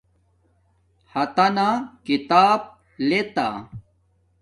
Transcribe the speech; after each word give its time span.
ہاتنا 1.13 1.67
کتاب 2.05 2.61
لتا 3.09 3.47